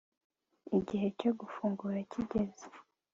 igihe 0.77 1.07
cyo 1.19 1.31
gufungura 1.39 1.97
kigeze 2.11 2.65